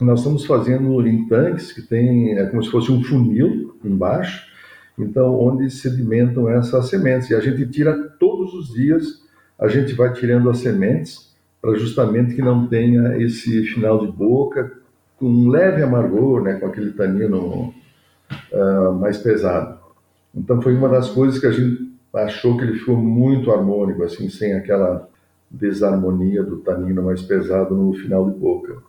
[0.00, 4.46] Nós estamos fazendo em tanques que tem, é como se fosse um funil embaixo,
[4.98, 7.30] então onde sedimentam essas sementes.
[7.30, 9.22] E a gente tira todos os dias,
[9.58, 11.32] a gente vai tirando as sementes
[11.62, 14.72] para justamente que não tenha esse final de boca
[15.16, 17.72] com um leve amargor, né, com aquele tanino
[18.52, 19.78] uh, mais pesado.
[20.34, 24.28] Então foi uma das coisas que a gente achou que ele ficou muito harmônico, assim,
[24.28, 25.08] sem aquela
[25.54, 28.82] desarmonia do tanino mais pesado no final de boca.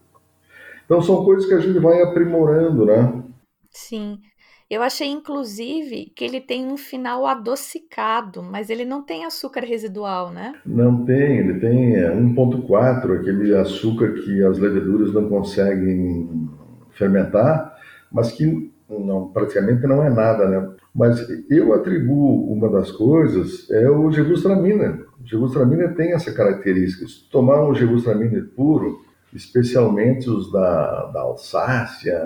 [0.85, 3.23] Então são coisas que a gente vai aprimorando, né?
[3.71, 4.19] Sim.
[4.67, 10.31] Eu achei, inclusive, que ele tem um final adocicado, mas ele não tem açúcar residual,
[10.31, 10.55] né?
[10.65, 16.49] Não tem, ele tem 1,4, é, aquele açúcar que as leveduras não conseguem
[16.93, 17.75] fermentar,
[18.11, 20.74] mas que não, praticamente não é nada, né?
[20.95, 25.05] Mas eu atribuo uma das coisas é o Gewürztraminer.
[25.21, 27.05] O Gewürztraminer tem essa característica.
[27.05, 29.01] Se tomar um Gewürztraminer puro,
[29.33, 32.17] especialmente os da, da Alsácia,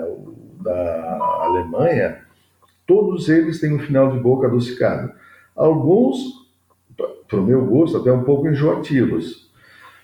[0.62, 2.18] da Alemanha,
[2.86, 5.10] todos eles têm um final de boca adocicado.
[5.56, 6.20] Alguns,
[7.28, 9.50] para o meu gosto, até um pouco enjoativos.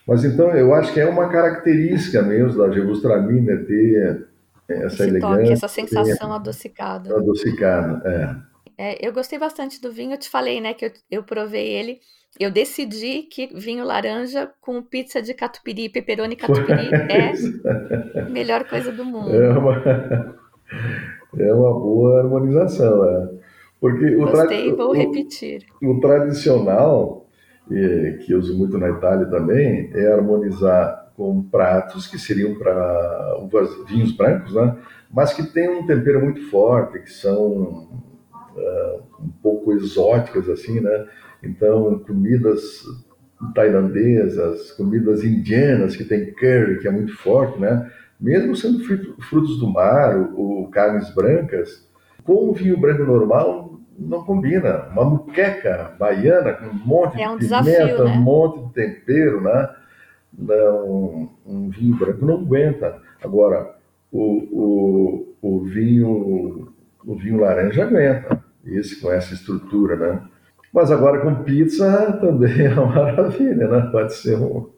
[0.08, 4.26] Mas então eu acho que é uma característica mesmo da Gewürztraminer ter
[4.68, 5.36] essa Esse elegância.
[5.36, 7.16] Toque, essa sensação adocicada.
[7.16, 8.45] Adocicada, é.
[8.78, 12.00] É, eu gostei bastante do vinho, eu te falei, né, que eu, eu provei ele.
[12.38, 18.92] Eu decidi que vinho laranja com pizza de catupiry, pepperoni catupiry é a melhor coisa
[18.92, 19.34] do mundo.
[19.34, 20.36] É uma,
[21.38, 23.28] é uma boa harmonização, é.
[23.80, 25.64] Porque o Gostei, vou repetir.
[25.82, 27.26] O, o tradicional,
[27.68, 33.38] que eu uso muito na Itália também, é harmonizar com pratos que seriam para
[33.88, 34.76] vinhos brancos, né?
[35.10, 37.88] mas que têm um tempero muito forte, que são
[38.56, 41.06] uh, um pouco exóticas assim, né?
[41.42, 42.82] Então, comidas
[43.54, 47.90] tailandesas, comidas indianas que tem curry, que é muito forte, né?
[48.18, 48.82] Mesmo sendo
[49.20, 51.86] frutos do mar ou, carnes brancas,
[52.24, 54.88] com o vinho branco normal não combina.
[54.90, 58.10] Uma muqueca baiana com um monte é um de desafio, pimenta, né?
[58.10, 59.70] um monte de tempero, né?
[60.38, 63.00] Não, um vinho branco não aguenta.
[63.22, 63.74] Agora,
[64.10, 64.20] o,
[64.52, 66.72] o, o vinho
[67.06, 70.22] o vinho laranja aguenta esse com essa estrutura, né?
[70.72, 73.88] Mas agora com pizza também é uma maravilha, né?
[73.90, 74.68] Pode ser um,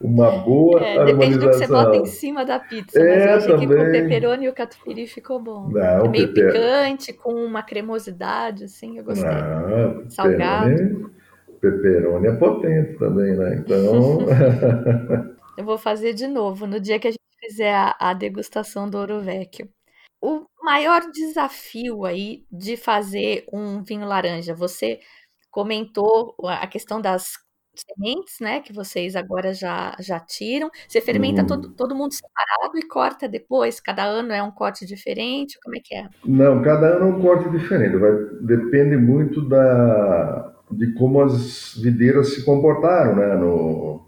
[0.00, 1.18] uma boa é, harmonização.
[1.18, 3.68] Depende do que você bota em cima da pizza, é, mas eu achei também...
[3.68, 5.68] que com o pepperoni e o catupiry ficou bom.
[5.70, 6.52] Não, é meio peper...
[6.52, 9.30] picante, com uma cremosidade, assim, eu gostei.
[9.30, 11.12] Não, Salgado.
[11.60, 13.56] Pepperoni é potente também, né?
[13.56, 14.18] Então...
[15.56, 18.98] eu vou fazer de novo no dia que a gente fizer a, a degustação do
[18.98, 19.68] Ouro Vecchio
[20.24, 24.54] o maior desafio aí de fazer um vinho laranja?
[24.54, 25.00] Você
[25.50, 27.32] comentou a questão das
[27.76, 30.70] sementes, né, que vocês agora já, já tiram.
[30.88, 31.46] Você fermenta uhum.
[31.46, 33.80] todo, todo mundo separado e corta depois?
[33.80, 35.58] Cada ano é um corte diferente?
[35.62, 36.08] Como é que é?
[36.24, 37.96] Não, cada ano é um corte diferente.
[37.96, 44.06] Vai, depende muito da, de como as videiras se comportaram né, no,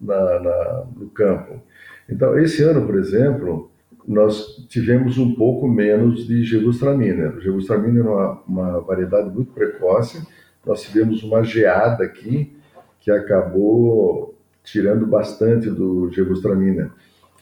[0.00, 1.60] na, na, no campo.
[2.08, 3.70] Então, esse ano, por exemplo,
[4.06, 7.36] nós tivemos um pouco menos de Gewürztraminer.
[7.36, 10.26] O Gewürztraminer é uma, uma variedade muito precoce.
[10.64, 12.56] Nós tivemos uma geada aqui
[13.00, 16.90] que acabou tirando bastante do Gewürztraminer.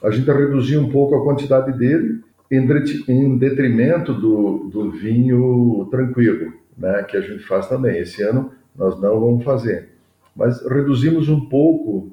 [0.02, 7.02] A gente reduziu um pouco a quantidade dele em detrimento do, do vinho tranquilo, né,
[7.04, 7.98] que a gente faz também.
[7.98, 9.88] Esse ano nós não vamos fazer,
[10.36, 12.12] mas reduzimos um pouco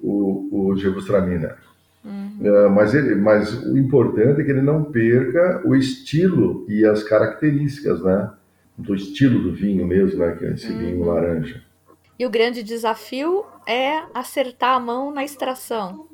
[0.00, 1.56] o, o Gewürztraminer.
[2.40, 2.66] Uhum.
[2.66, 7.02] Uh, mas, ele, mas o importante é que ele não perca o estilo e as
[7.02, 8.30] características, né?
[8.76, 10.34] Do estilo do vinho mesmo, né?
[10.38, 10.78] Que é esse uhum.
[10.78, 11.62] vinho laranja.
[12.18, 16.06] E o grande desafio é acertar a mão na extração.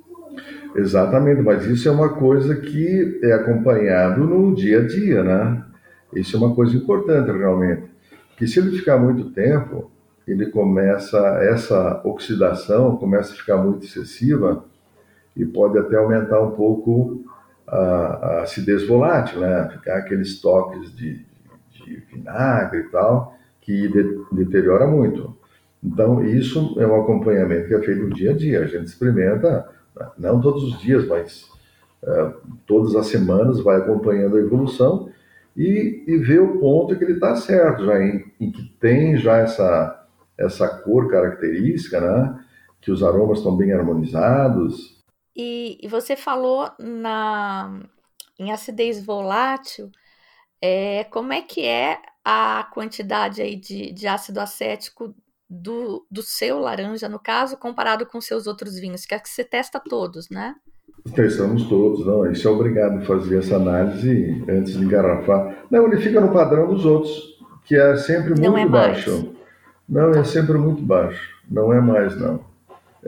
[0.75, 5.65] Exatamente, mas isso é uma coisa que é acompanhado no dia a dia, né?
[6.15, 7.85] Isso é uma coisa importante realmente.
[8.37, 9.91] Que se ele ficar muito tempo,
[10.27, 14.65] ele começa, essa oxidação começa a ficar muito excessiva
[15.39, 17.25] e pode até aumentar um pouco
[17.67, 19.69] a, a acidez volátil, né?
[19.73, 21.25] Ficar aqueles toques de,
[21.71, 25.37] de vinagre e tal, que de, deteriora muito.
[25.83, 28.61] Então, isso é um acompanhamento que é feito dia a dia.
[28.61, 29.69] A gente experimenta,
[30.19, 31.49] não todos os dias, mas
[32.03, 32.35] uh,
[32.67, 35.09] todas as semanas, vai acompanhando a evolução
[35.57, 39.39] e, e vê o ponto que ele está certo, já em, em, que tem já
[39.39, 40.05] essa,
[40.37, 42.39] essa cor característica, né?
[42.81, 44.98] que os aromas estão bem harmonizados.
[45.39, 47.81] E, e você falou na,
[48.37, 49.89] em acidez volátil,
[50.61, 55.15] é, como é que é a quantidade aí de, de ácido acético
[55.49, 59.07] do, do seu laranja, no caso, comparado com seus outros vinhos?
[59.07, 60.57] Que é que você testa todos, né?
[61.15, 62.29] Testamos todos, não.
[62.31, 65.67] Isso é obrigado a fazer essa análise antes de engarrafar.
[65.71, 69.13] Não, ele fica no padrão dos outros, que é sempre muito não é baixo.
[69.13, 69.39] Mais.
[69.89, 71.39] Não, é sempre muito baixo.
[71.49, 72.48] Não é mais, não.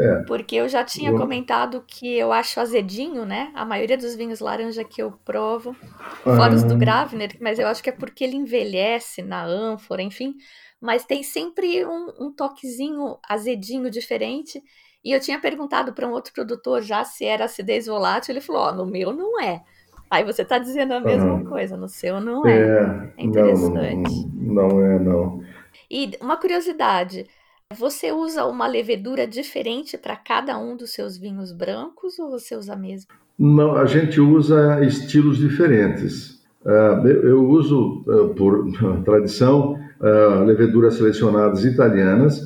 [0.01, 0.23] É.
[0.23, 3.53] Porque eu já tinha comentado que eu acho azedinho, né?
[3.55, 5.77] A maioria dos vinhos laranja que eu provo,
[6.25, 6.79] fora os do ah.
[6.79, 10.35] Gravner, mas eu acho que é porque ele envelhece na ânfora, enfim.
[10.81, 14.63] Mas tem sempre um, um toquezinho azedinho diferente.
[15.05, 18.33] E eu tinha perguntado para um outro produtor já se era acidez volátil.
[18.33, 19.63] Ele falou: Ó, oh, no meu não é.
[20.11, 21.45] Aí você está dizendo a mesma uhum.
[21.45, 22.59] coisa, no seu não é.
[22.59, 24.27] É, é interessante.
[24.35, 25.45] Não, não é, não.
[25.91, 27.27] E uma curiosidade:
[27.77, 32.73] você usa uma levedura diferente para cada um dos seus vinhos brancos ou você usa
[32.73, 33.15] a mesma?
[33.39, 36.41] Não, a gente usa estilos diferentes.
[36.65, 38.67] Uh, eu uso, uh, por
[39.05, 42.41] tradição, uh, leveduras selecionadas italianas.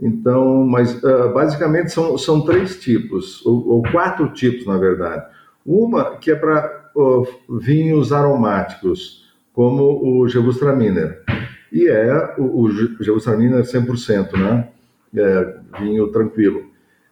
[0.00, 1.00] Então, mas
[1.32, 5.24] basicamente são, são três tipos, ou, quatro tipos, na verdade.
[5.64, 6.90] Uma que é para
[7.60, 11.22] vinhos aromáticos, como o Gewürztraminer
[11.72, 14.68] e é o, o Gewürztraminer é 100%, né?
[15.16, 16.64] É, vinho tranquilo.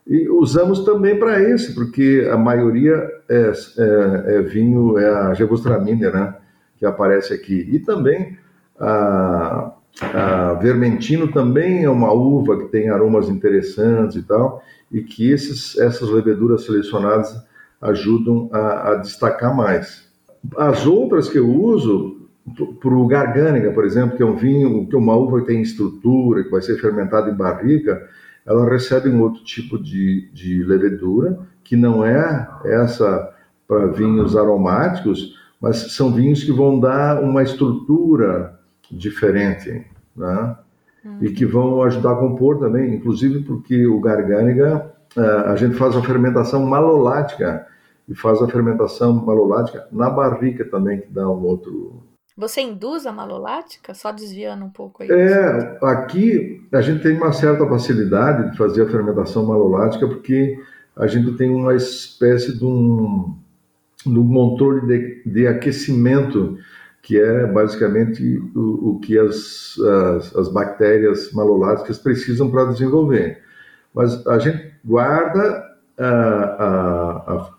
[0.06, 2.94] E usamos também para esse, porque a maioria
[3.28, 6.34] é, é, é vinho, é a Gewürztraminer, né?
[6.78, 7.68] Que aparece aqui.
[7.70, 8.36] E também
[8.78, 15.30] a, a Vermentino também é uma uva que tem aromas interessantes e tal, e que
[15.30, 17.34] esses, essas leveduras selecionadas
[17.80, 20.08] ajudam a, a destacar mais.
[20.56, 22.19] As outras que eu uso,
[22.80, 26.50] para o Gargânica, por exemplo, que é um vinho, que uma uva tem estrutura, que
[26.50, 28.08] vai ser fermentada em barrica,
[28.46, 33.32] ela recebe um outro tipo de, de levedura, que não é essa
[33.66, 38.58] para vinhos aromáticos, mas são vinhos que vão dar uma estrutura
[38.90, 39.86] diferente,
[40.16, 40.56] né?
[41.04, 41.18] Hum.
[41.20, 45.96] E que vão ajudar a compor também, inclusive porque o Gargânica, eh, a gente faz
[45.96, 47.66] a fermentação malolática,
[48.10, 52.02] e faz a fermentação malolática na barrica também, que dá um outro,
[52.40, 53.92] você induz a malolática?
[53.92, 55.10] Só desviando um pouco aí.
[55.10, 60.58] É, aqui a gente tem uma certa facilidade de fazer a fermentação malolática porque
[60.96, 63.36] a gente tem uma espécie de um,
[64.04, 66.56] de um controle de, de aquecimento
[67.02, 73.42] que é basicamente o, o que as, as, as, bactérias maloláticas precisam para desenvolver.
[73.94, 75.70] Mas a gente guarda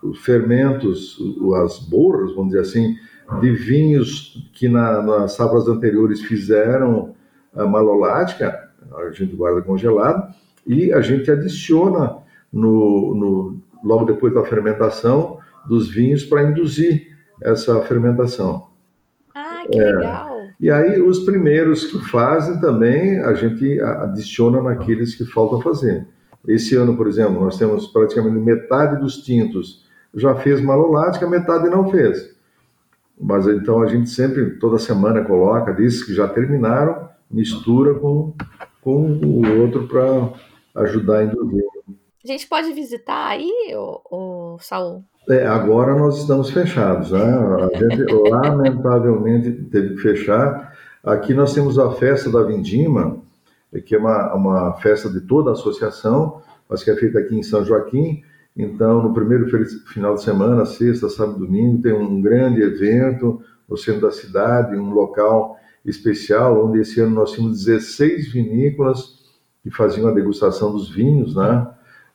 [0.02, 1.17] os fermentos,
[1.63, 2.96] as borras, vamos dizer assim,
[3.39, 7.15] de vinhos que na, nas safras anteriores fizeram
[7.55, 10.34] a malolática, a gente guarda congelado,
[10.65, 12.17] e a gente adiciona
[12.51, 18.67] no, no logo depois da fermentação dos vinhos para induzir essa fermentação.
[19.34, 20.31] Ah, que é, legal!
[20.60, 26.05] E aí os primeiros que fazem também a gente adiciona naqueles que faltam fazer.
[26.47, 29.81] Esse ano, por exemplo, nós temos praticamente metade dos tintos
[30.13, 32.36] já fez malolática, metade não fez.
[33.21, 38.34] Mas então a gente sempre, toda semana, coloca, diz que já terminaram, mistura com,
[38.81, 40.34] com o outro para
[40.84, 41.63] ajudar a induzir.
[42.23, 45.03] A gente pode visitar aí, o, o Saul?
[45.29, 47.19] É, agora nós estamos fechados, né?
[47.21, 50.75] A gente lamentavelmente teve que fechar.
[51.03, 53.17] Aqui nós temos a festa da Vindima,
[53.85, 57.43] que é uma, uma festa de toda a associação, mas que é feita aqui em
[57.43, 58.23] São Joaquim,
[58.56, 59.47] então, no primeiro
[59.87, 64.91] final de semana, sexta, sábado domingo, tem um grande evento no centro da cidade, um
[64.91, 69.21] local especial, onde esse ano nós tínhamos 16 vinícolas
[69.63, 71.67] que faziam a degustação dos vinhos, né?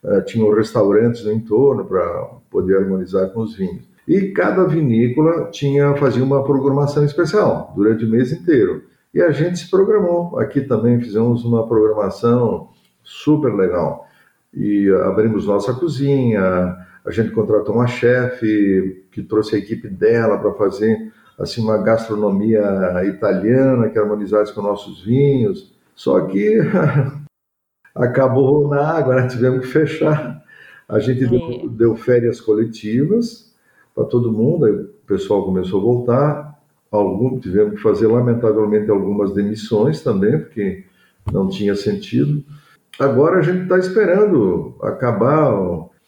[0.04, 3.82] Uh, tinham restaurantes no entorno para poder harmonizar com os vinhos.
[4.06, 8.84] E cada vinícola tinha fazia uma programação especial durante o mês inteiro.
[9.12, 10.38] E a gente se programou.
[10.38, 12.68] Aqui também fizemos uma programação
[13.02, 14.06] super legal
[14.52, 16.76] e abrimos nossa cozinha.
[17.04, 22.62] A gente contratou uma chefe que trouxe a equipe dela para fazer assim uma gastronomia
[23.04, 25.74] italiana que harmonizasse com nossos vinhos.
[25.94, 26.58] Só que
[27.94, 29.28] acabou na água, né?
[29.28, 30.42] tivemos que fechar.
[30.88, 33.52] A gente deu, deu férias coletivas
[33.94, 36.56] para todo mundo, aí o pessoal começou a voltar.
[36.90, 40.84] Algum, tivemos que fazer, lamentavelmente, algumas demissões também, porque
[41.32, 42.44] não tinha sentido.
[42.98, 45.52] Agora a gente está esperando acabar.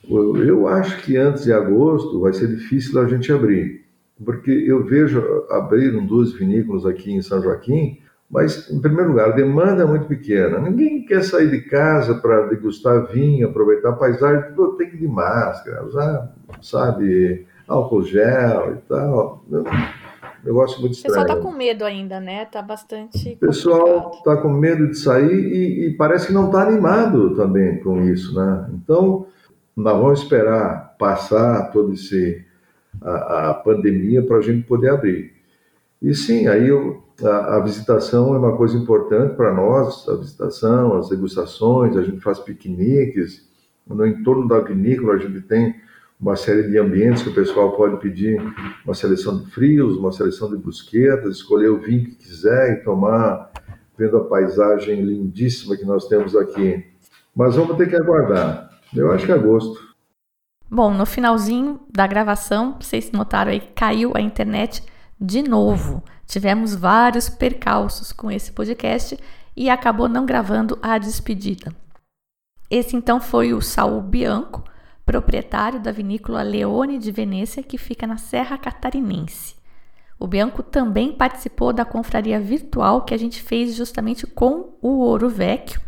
[0.09, 3.85] Eu acho que antes de agosto vai ser difícil a gente abrir,
[4.25, 7.99] porque eu vejo abriram duas vinícolas aqui em São Joaquim,
[8.31, 10.59] mas, em primeiro lugar, a demanda é muito pequena.
[10.59, 15.09] Ninguém quer sair de casa para degustar vinho, aproveitar a paisagem, tem que ir de
[15.09, 19.45] máscara, usar, sabe, álcool gel e tal.
[20.45, 21.15] Negócio muito estranho.
[21.15, 22.45] O pessoal está com medo ainda, né?
[22.45, 23.33] Está bastante.
[23.35, 27.81] O pessoal está com medo de sair e, e parece que não está animado também
[27.81, 28.71] com isso, né?
[28.75, 29.27] Então,
[29.77, 32.45] nós vamos esperar passar toda esse,
[33.01, 35.33] a, a pandemia para a gente poder abrir.
[36.01, 40.97] E sim, aí eu, a, a, visitação é uma coisa importante para nós, a visitação,
[40.97, 43.49] as degustações, a gente faz piqueniques,
[43.87, 45.75] no entorno da vinícola a gente tem
[46.21, 48.41] uma série de ambientes que o pessoal pode pedir
[48.85, 53.51] uma seleção de frios, uma seleção de brusquetas, escolher o vinho que quiser e tomar,
[53.97, 56.85] vendo a paisagem lindíssima que nós temos aqui.
[57.35, 58.69] Mas vamos ter que aguardar.
[58.95, 59.89] Eu acho que é agosto.
[60.71, 64.83] Bom, no finalzinho da gravação, vocês notaram aí, caiu a internet
[65.21, 66.03] de novo.
[66.27, 69.19] Tivemos vários percalços com esse podcast
[69.57, 71.73] e acabou não gravando a despedida.
[72.71, 74.63] Esse então foi o Saul Bianco,
[75.09, 79.57] proprietário da vinícola Leone de Venezia, que fica na Serra Catarinense.
[80.19, 85.31] O Bianco também participou da confraria virtual que a gente fez justamente com o Ouro
[85.31, 85.81] Vecchio.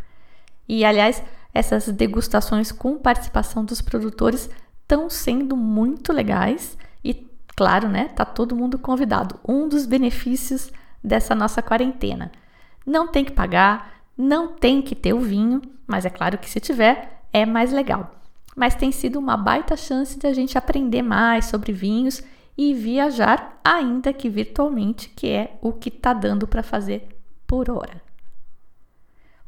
[0.67, 4.49] E, aliás, essas degustações com participação dos produtores
[4.81, 9.39] estão sendo muito legais e, claro, né, tá todo mundo convidado.
[9.47, 10.73] Um dos benefícios
[11.05, 12.33] dessa nossa quarentena.
[12.87, 16.59] Não tem que pagar, não tem que ter o vinho, mas é claro que se
[16.59, 18.19] tiver, é mais legal
[18.57, 22.23] mas tem sido uma baita chance de a gente aprender mais sobre vinhos
[22.57, 27.09] e viajar, ainda que virtualmente, que é o que está dando para fazer
[27.47, 28.03] por hora.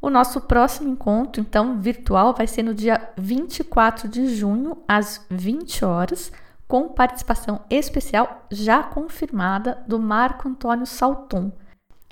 [0.01, 5.85] O nosso próximo encontro, então, virtual, vai ser no dia 24 de junho, às 20
[5.85, 6.33] horas,
[6.67, 11.53] com participação especial já confirmada do Marco Antônio Salton.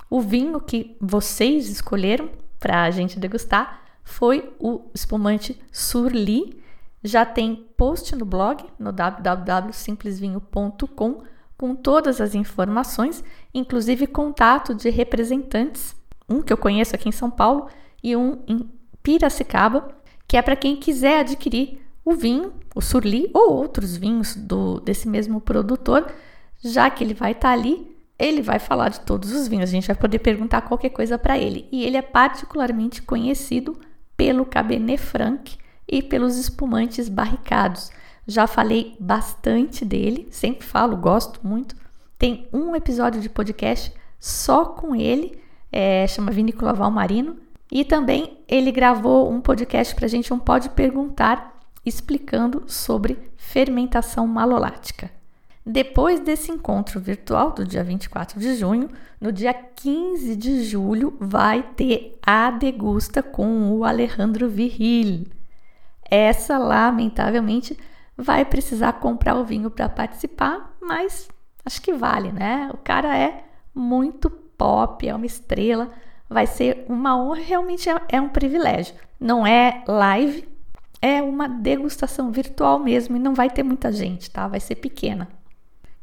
[0.09, 2.29] O vinho que vocês escolheram
[2.59, 6.60] para a gente degustar foi o espumante Surly,
[7.03, 11.23] já tem post no blog, no www.simplesvinho.com,
[11.57, 13.23] com todas as informações,
[13.53, 15.95] inclusive contato de representantes,
[16.27, 17.67] um que eu conheço aqui em São Paulo
[18.03, 18.67] e um em
[19.03, 19.95] Piracicaba,
[20.27, 25.07] que é para quem quiser adquirir o vinho, o Surli ou outros vinhos do, desse
[25.07, 26.11] mesmo produtor,
[26.63, 29.71] já que ele vai estar tá ali, ele vai falar de todos os vinhos, a
[29.71, 31.67] gente vai poder perguntar qualquer coisa para ele.
[31.71, 33.79] E ele é particularmente conhecido
[34.15, 35.57] pelo Cabernet Franc,
[35.91, 37.91] e pelos espumantes barricados.
[38.25, 41.75] Já falei bastante dele, sempre falo, gosto muito.
[42.17, 45.37] Tem um episódio de podcast só com ele,
[45.71, 47.35] é, chama Vinícola Valmarino.
[47.69, 54.27] E também ele gravou um podcast para a gente, um Pode Perguntar, explicando sobre fermentação
[54.27, 55.09] malolática.
[55.65, 58.89] Depois desse encontro virtual do dia 24 de junho,
[59.19, 65.25] no dia 15 de julho vai ter a degusta com o Alejandro Viril
[66.11, 67.77] essa lamentavelmente
[68.17, 71.29] vai precisar comprar o vinho para participar, mas
[71.65, 72.69] acho que vale, né?
[72.73, 75.89] O cara é muito pop, é uma estrela,
[76.29, 78.93] vai ser uma honra, realmente é, é um privilégio.
[79.17, 80.47] Não é live,
[81.01, 84.47] é uma degustação virtual mesmo e não vai ter muita gente, tá?
[84.47, 85.29] Vai ser pequena.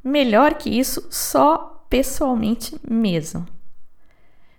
[0.03, 3.47] Melhor que isso, só pessoalmente mesmo.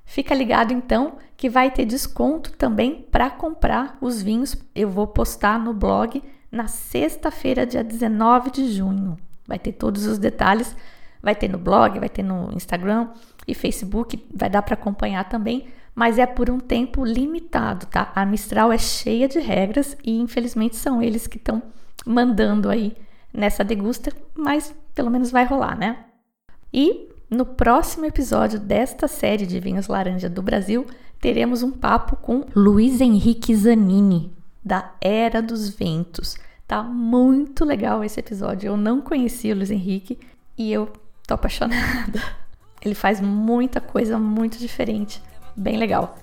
[0.09, 4.57] Fica ligado então que vai ter desconto também para comprar os vinhos.
[4.73, 9.15] Eu vou postar no blog na sexta-feira, dia 19 de junho.
[9.47, 10.75] Vai ter todos os detalhes,
[11.21, 13.09] vai ter no blog, vai ter no Instagram
[13.47, 18.11] e Facebook, vai dar para acompanhar também, mas é por um tempo limitado, tá?
[18.15, 21.61] A Mistral é cheia de regras e infelizmente são eles que estão
[22.03, 22.97] mandando aí
[23.31, 26.05] nessa degusta, mas pelo menos vai rolar, né?
[26.73, 30.87] E no próximo episódio desta série de vinhos laranja do Brasil,
[31.21, 34.33] teremos um papo com Luiz Henrique Zanini,
[34.65, 36.37] da Era dos Ventos.
[36.67, 38.69] Tá muito legal esse episódio.
[38.69, 40.17] Eu não conhecia o Luiz Henrique
[40.57, 40.91] e eu
[41.27, 42.19] tô apaixonada.
[42.81, 45.21] Ele faz muita coisa muito diferente,
[45.55, 46.17] bem legal.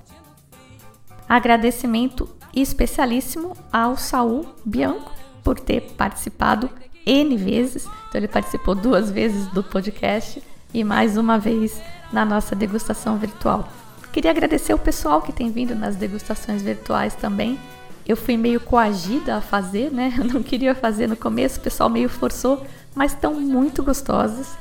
[1.28, 5.12] Agradecimento especialíssimo ao Saul Bianco
[5.44, 6.70] por ter participado
[7.04, 7.84] N vezes.
[8.08, 10.42] Então ele participou duas vezes do podcast
[10.72, 11.80] e mais uma vez
[12.12, 13.68] na nossa degustação virtual.
[14.12, 17.58] Queria agradecer o pessoal que tem vindo nas degustações virtuais também.
[18.06, 20.14] Eu fui meio coagida a fazer, né?
[20.18, 24.56] Eu não queria fazer no começo, o pessoal meio forçou, mas estão muito gostosas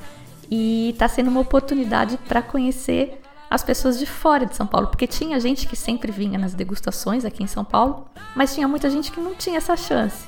[0.51, 5.07] e está sendo uma oportunidade para conhecer as pessoas de fora de São Paulo, porque
[5.07, 9.11] tinha gente que sempre vinha nas degustações aqui em São Paulo, mas tinha muita gente
[9.11, 10.27] que não tinha essa chance.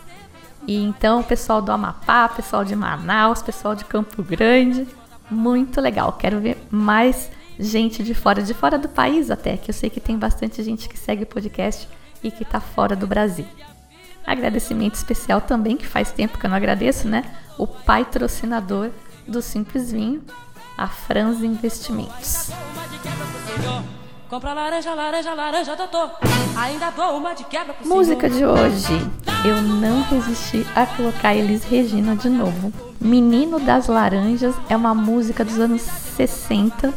[0.65, 4.87] E então, o pessoal do Amapá, pessoal de Manaus, pessoal de Campo Grande,
[5.29, 6.13] muito legal.
[6.13, 9.99] Quero ver mais gente de fora, de fora do país até, que eu sei que
[9.99, 11.87] tem bastante gente que segue o podcast
[12.23, 13.45] e que está fora do Brasil.
[14.25, 17.23] Agradecimento especial também, que faz tempo que eu não agradeço, né?
[17.57, 18.91] O patrocinador
[19.27, 20.21] do Simples Vinho,
[20.77, 22.51] a Franz Investimentos.
[24.29, 26.11] Compra laranja, laranja, laranja, doutor.
[26.57, 29.09] Ainda dou uma de quebra pro Música de hoje.
[29.45, 32.73] Eu não resisti a colocar Elis Regina de novo.
[32.99, 36.93] Menino das Laranjas é uma música dos anos 60,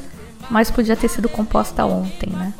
[0.50, 2.52] mas podia ter sido composta ontem, né?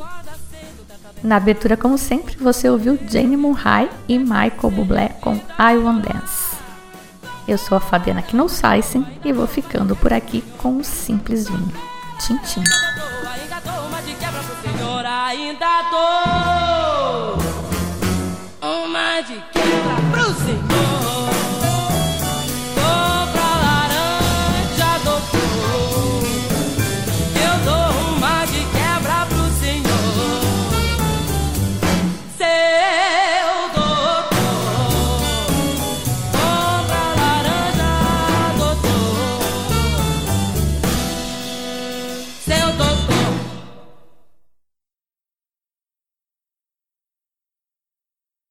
[1.21, 6.55] Na abertura, como sempre, você ouviu Jane Murray e Michael Bublé com I Want Dance.
[7.45, 11.73] Eu sou a Fabiana Knossaisen e vou ficando por aqui com um simples vinho.
[12.17, 12.63] Tchim, tchim.
[15.31, 16.60] Ainda dou.